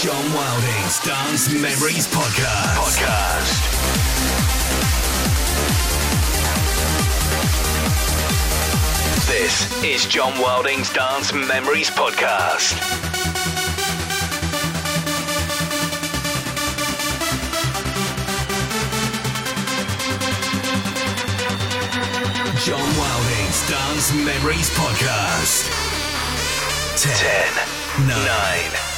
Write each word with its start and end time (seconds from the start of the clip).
John 0.00 0.32
Wilding's 0.32 1.00
Dance 1.00 1.52
Memories 1.52 2.06
Podcast. 2.06 2.98
Podcast. 3.02 4.68
This 9.26 9.82
is 9.82 10.06
John 10.06 10.38
Wilding's 10.40 10.92
Dance 10.92 11.32
Memories 11.32 11.90
Podcast. 11.90 12.78
John 22.64 22.88
Wilding's 22.98 23.68
Dance 23.68 24.14
Memories 24.14 24.70
Podcast. 24.70 25.66
10, 27.02 28.06
9, 28.06 28.18
8, 28.74 28.97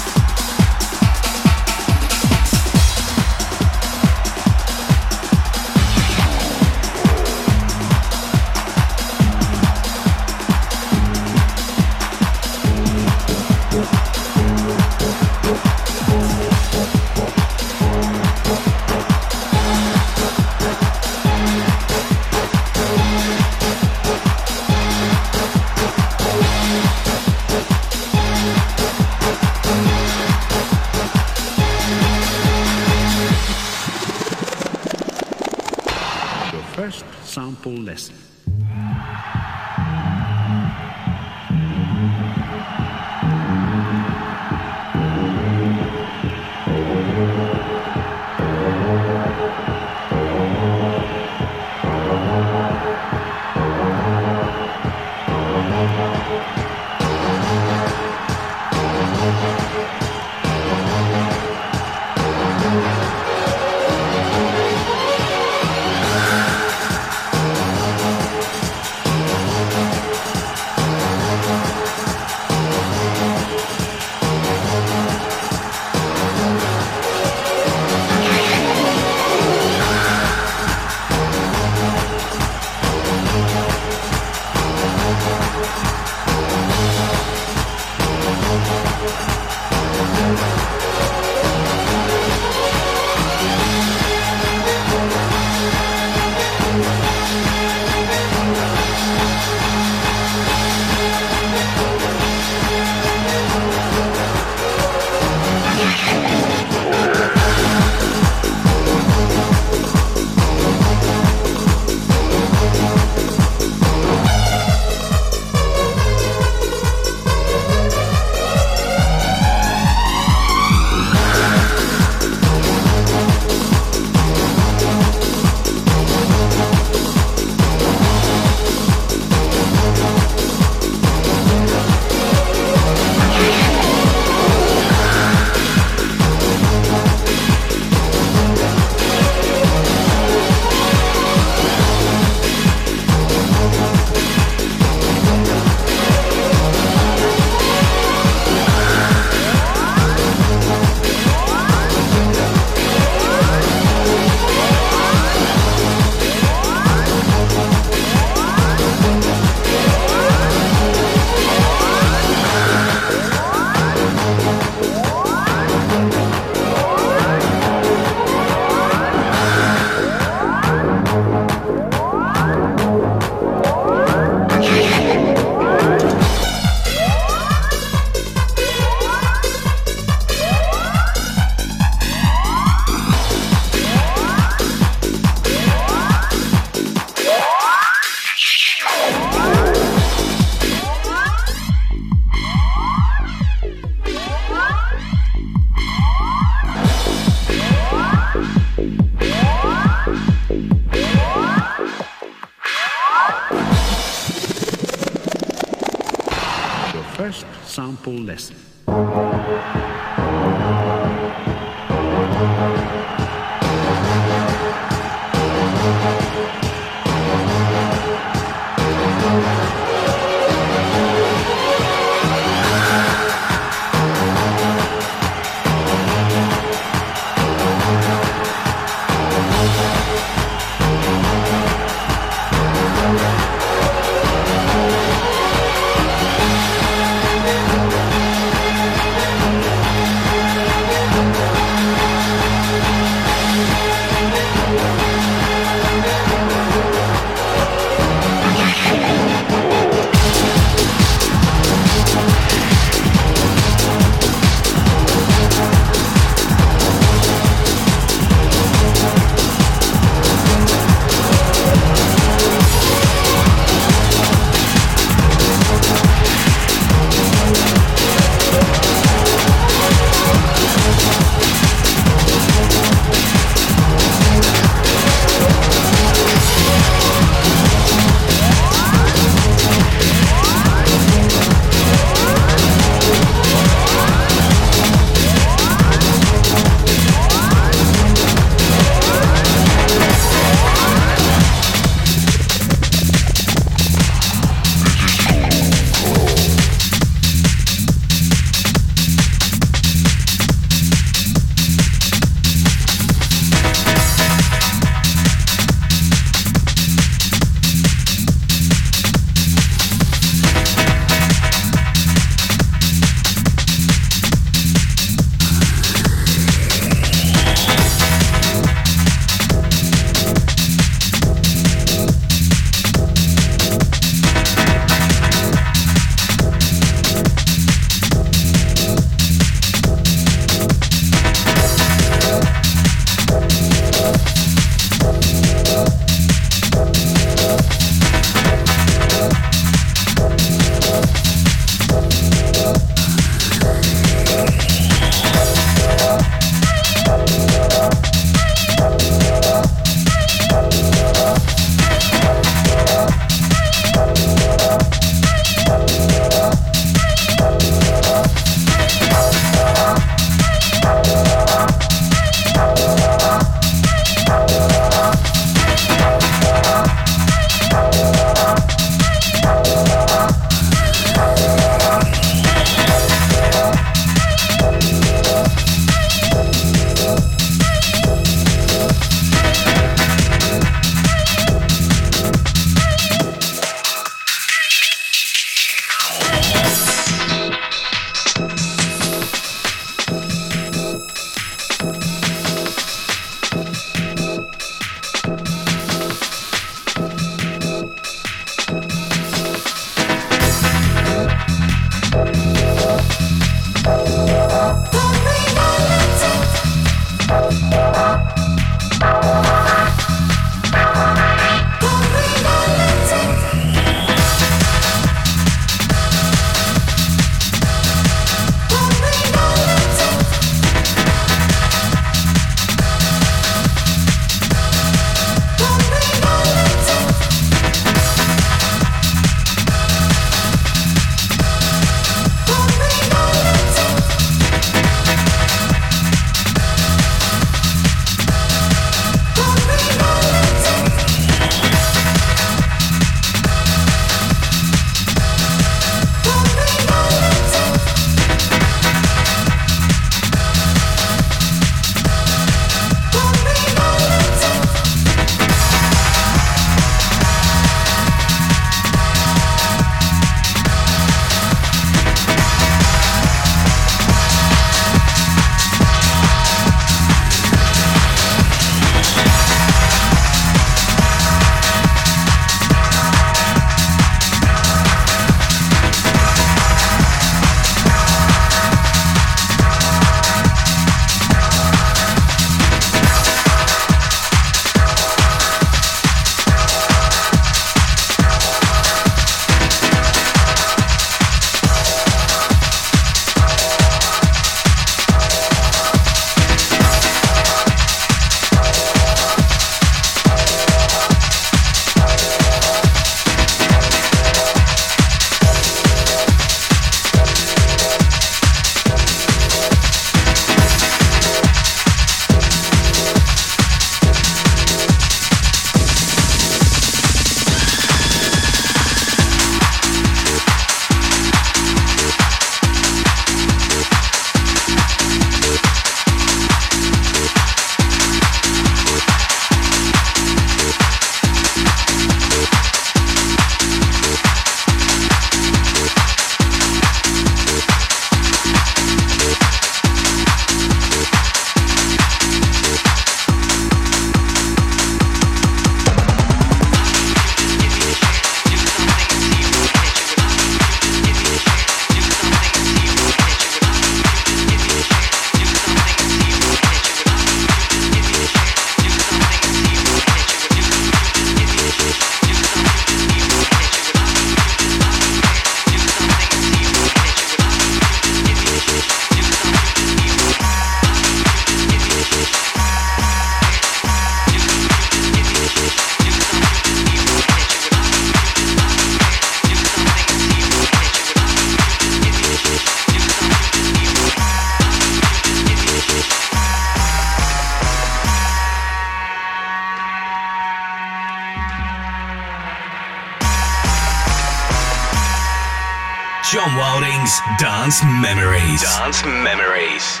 Dance 597.62 597.84
Memories. 597.84 598.60
Dance 598.60 599.04
Memories. 599.04 600.00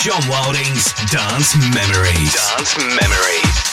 John 0.00 0.26
Wilding's 0.26 0.94
Dance 1.12 1.54
Memories. 1.74 2.32
Dance 2.32 2.78
Memories. 2.78 3.65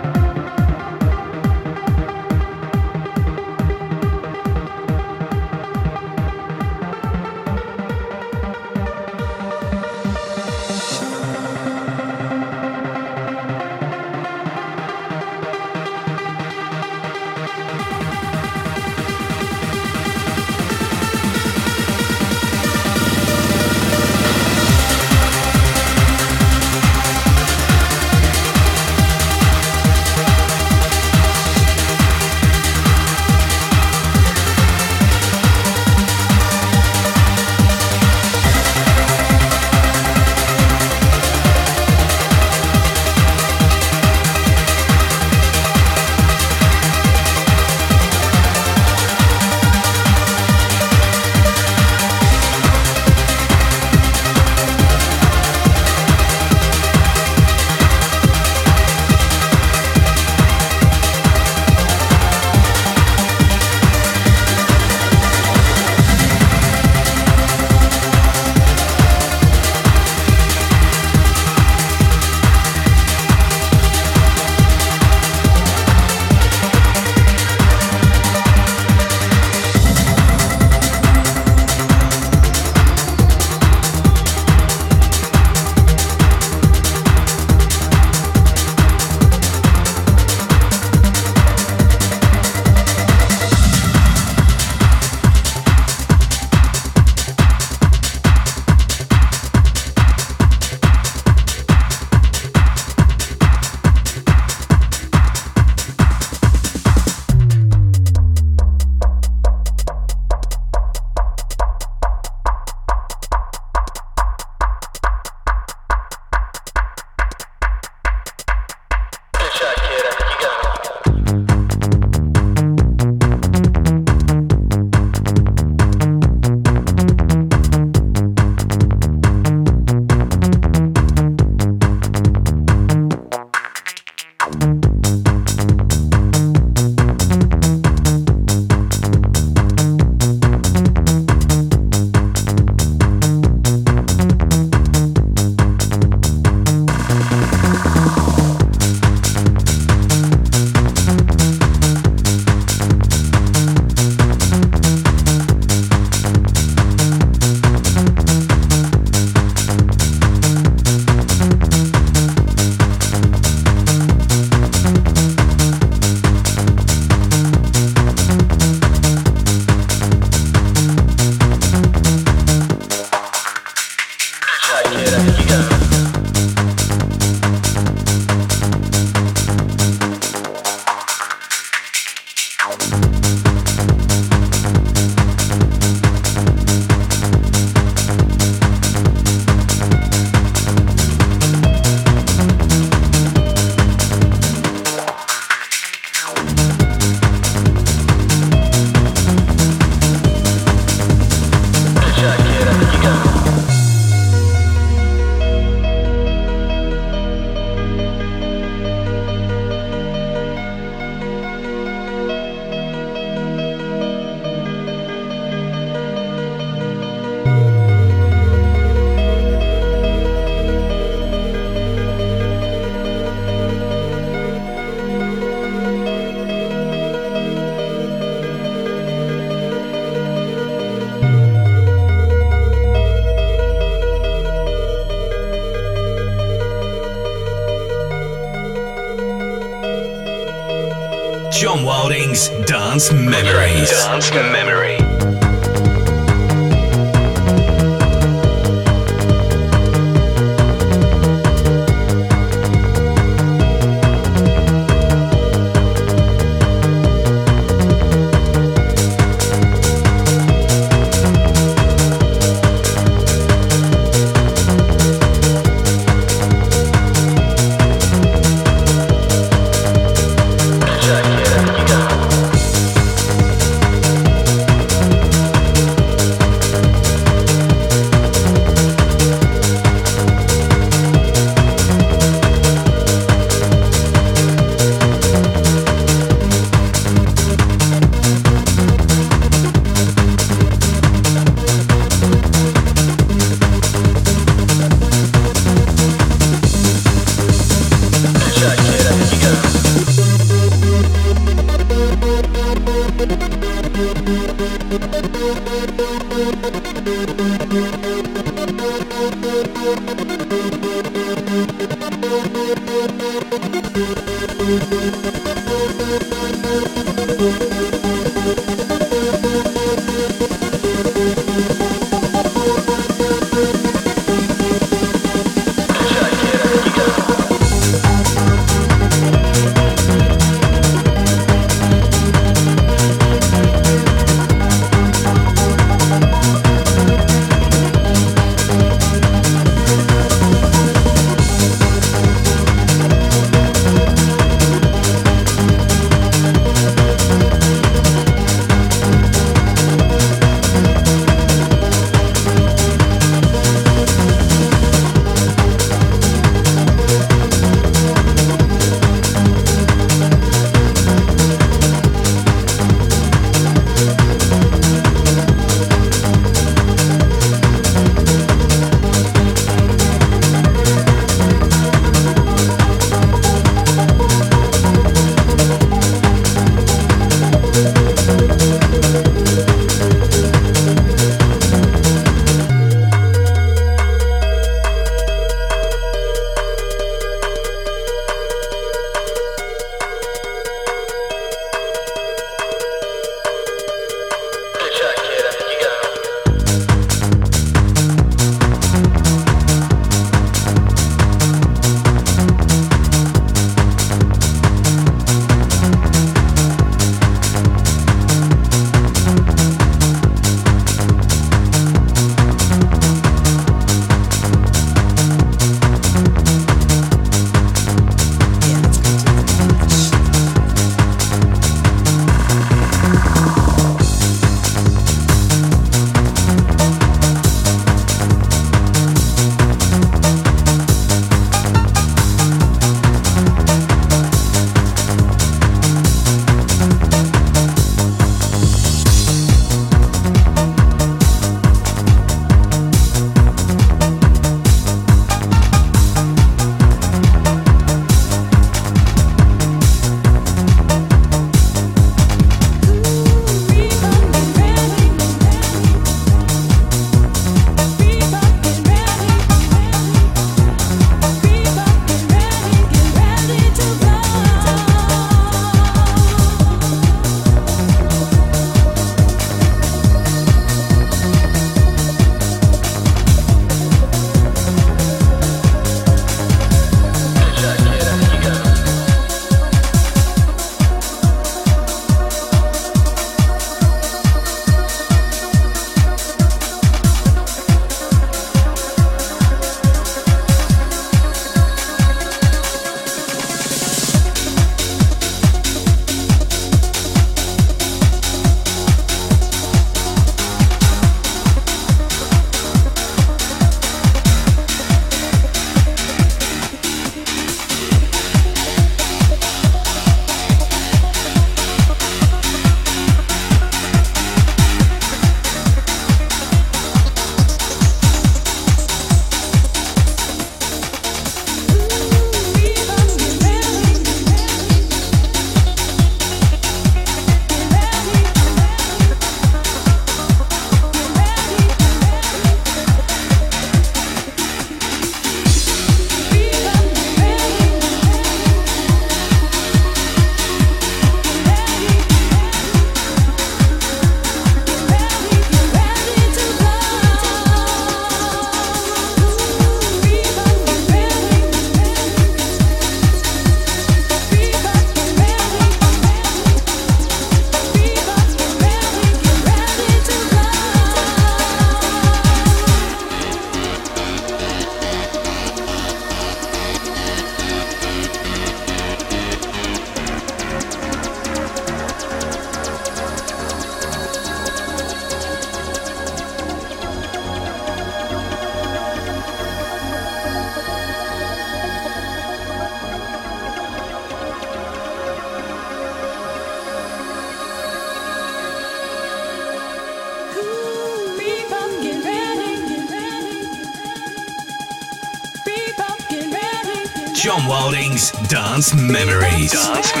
Dance 598.61 598.75
Memories. 598.75 599.51
Dance 599.53 600.00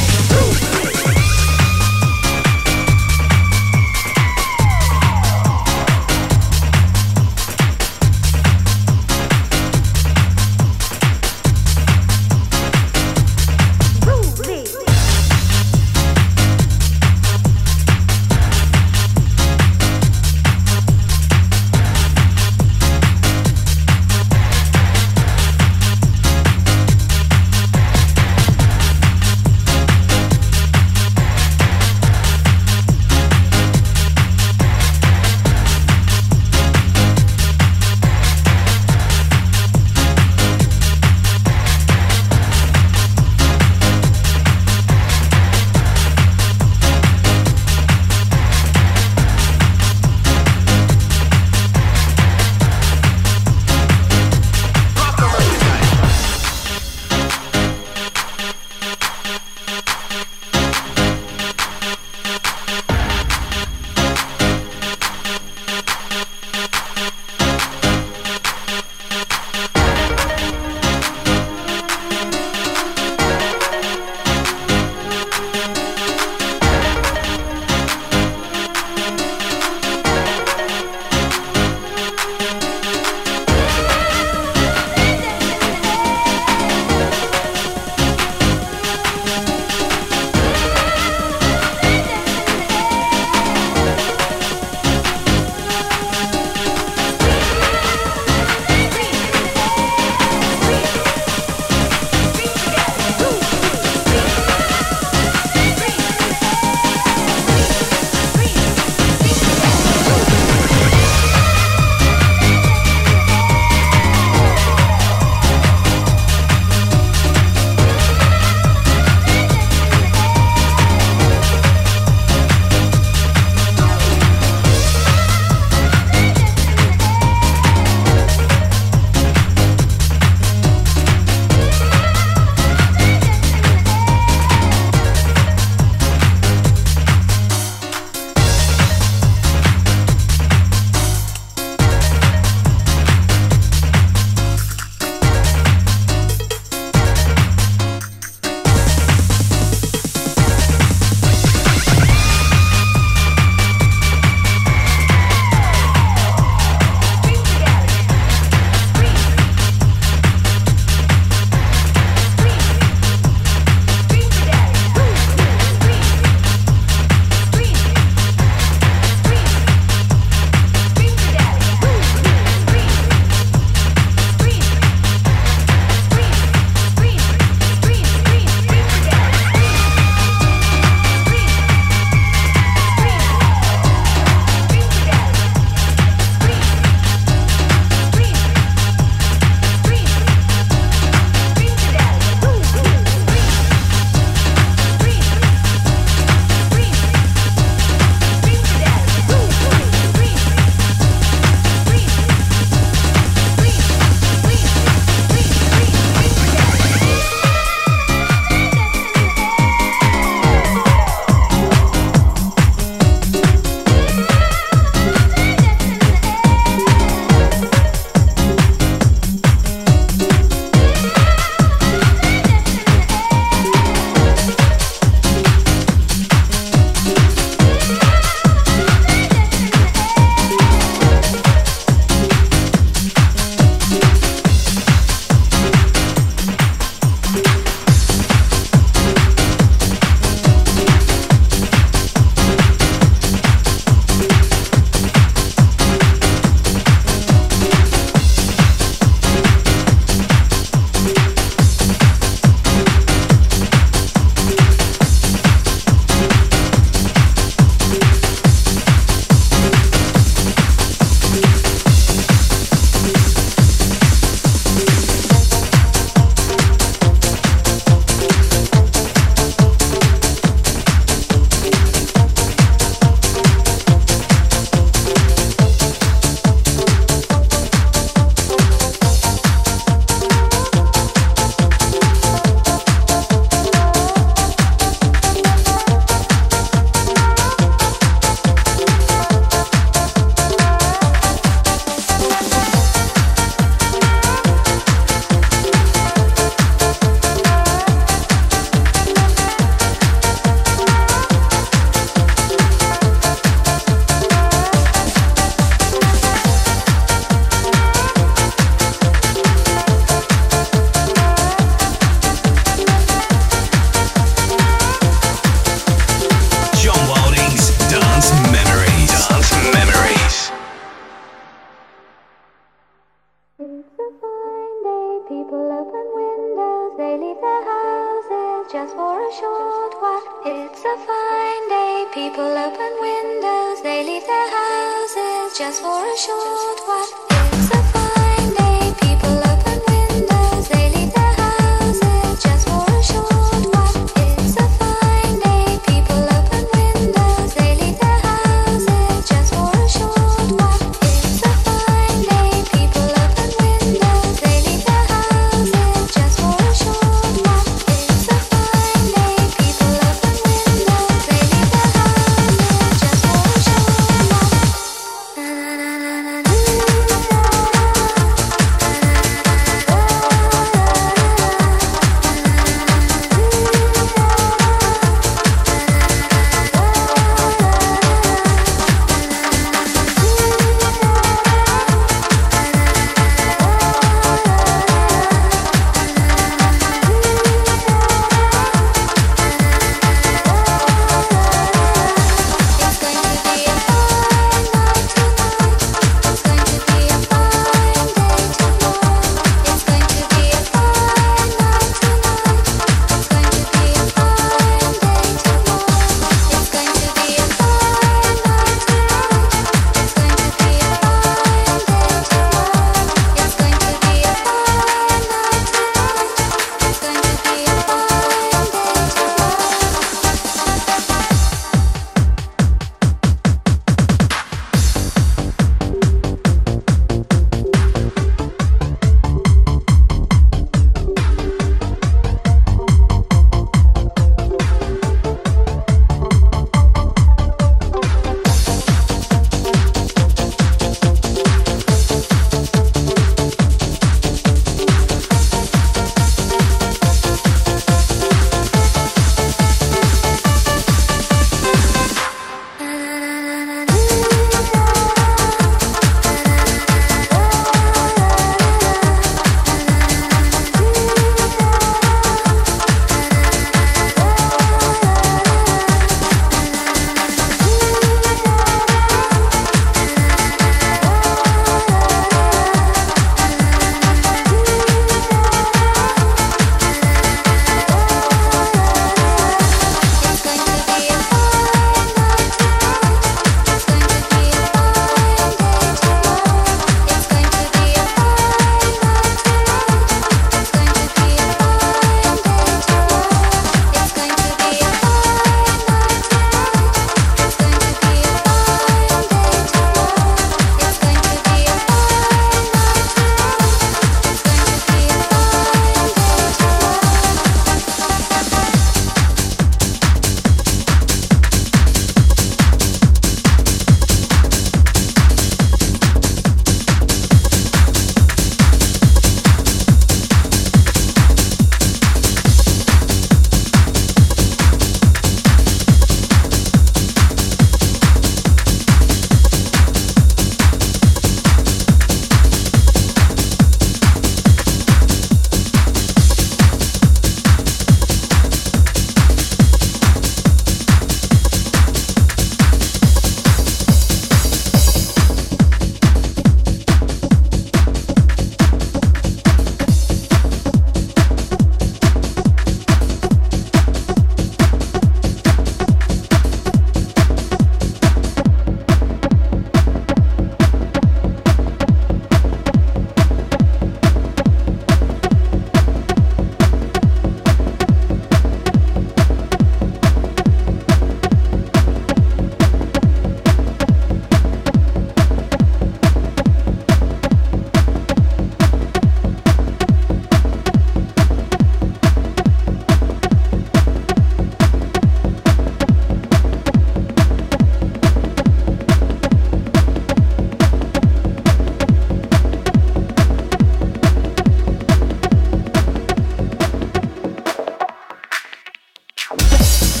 love. 599.49 600.00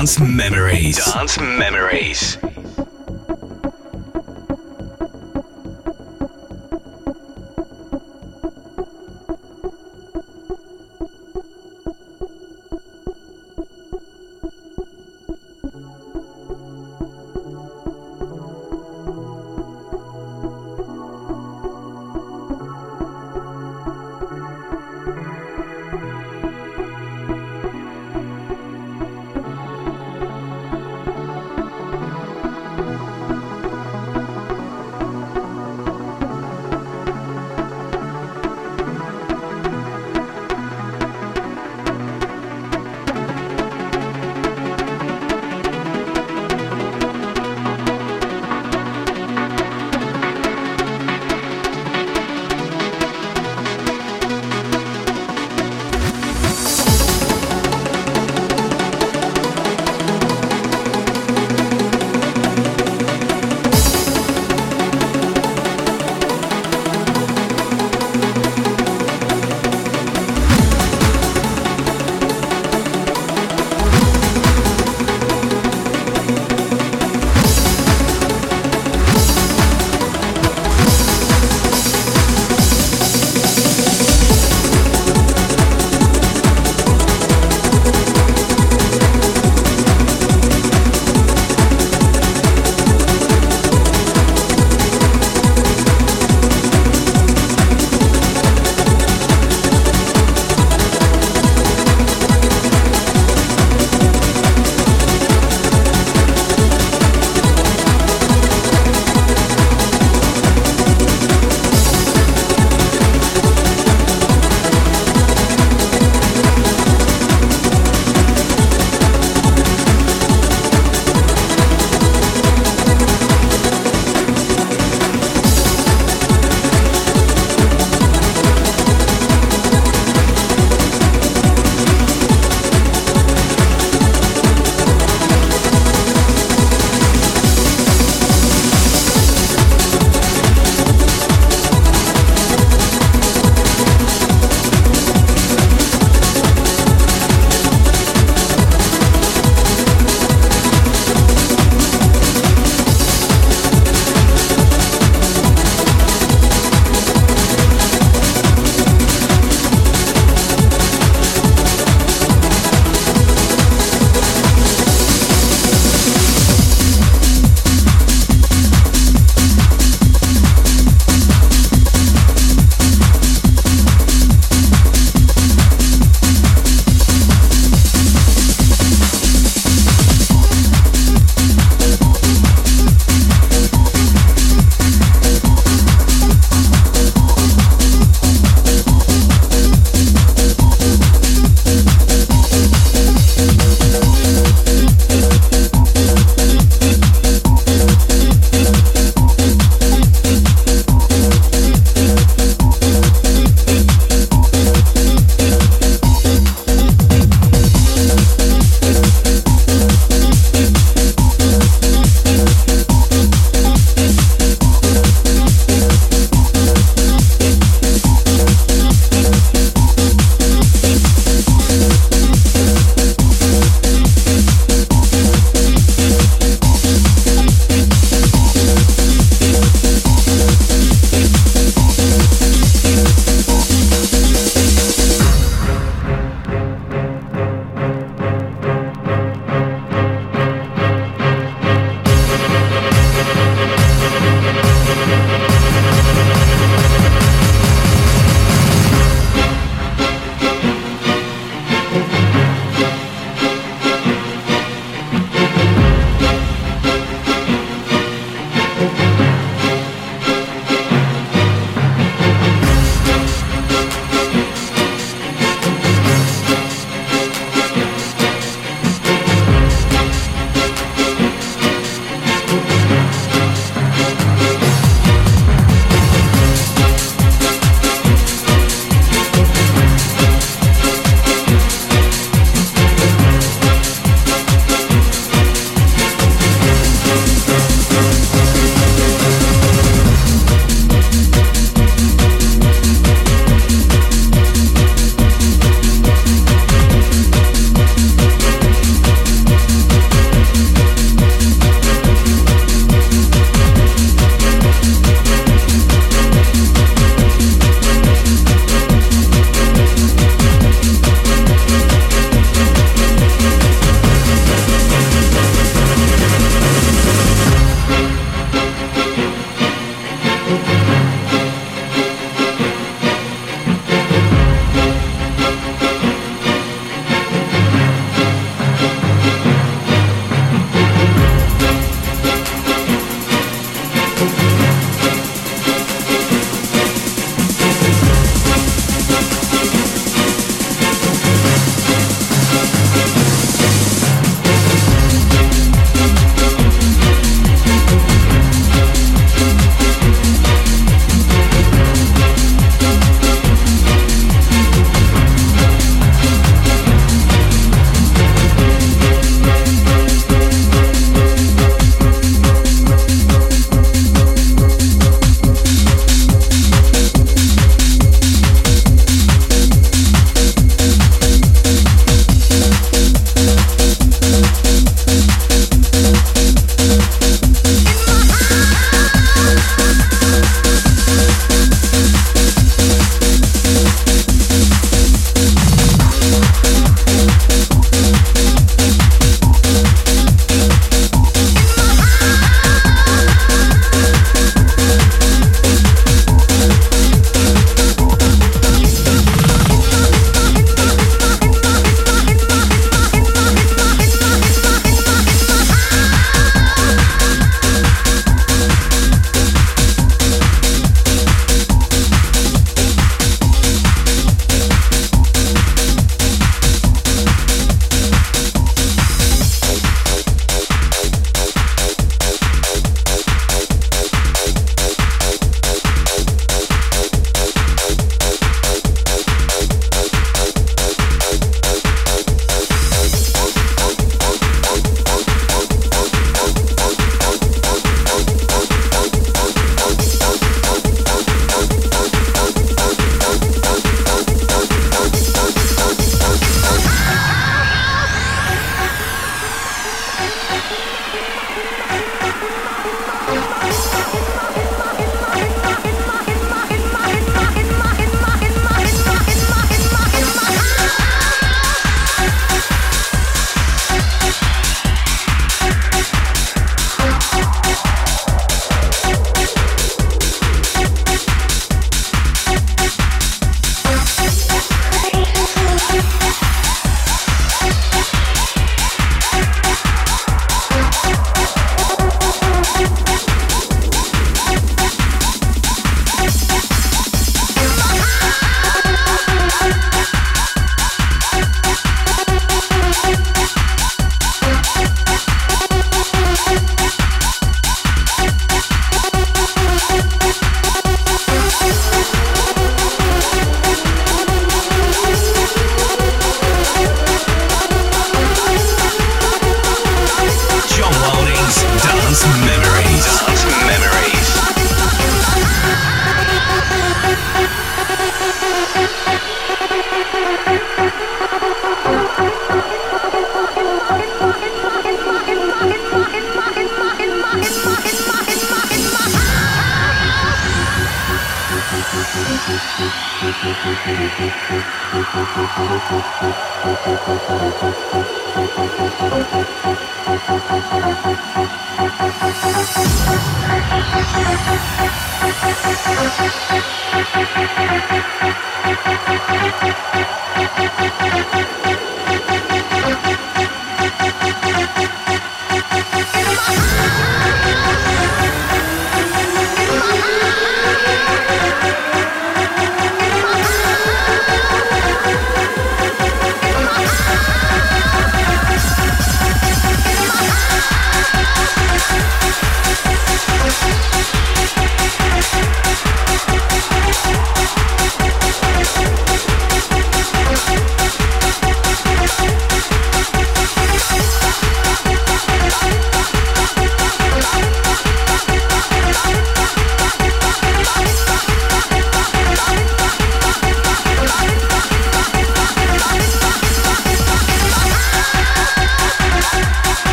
Dance 0.00 0.18
Memories. 0.18 0.96
Dance 1.12 1.38
Memories. 1.38 2.39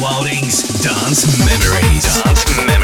Wilding's 0.00 0.62
Dance 0.82 1.26
Memories. 1.44 2.22
Dance 2.24 2.56
Memories. 2.56 2.79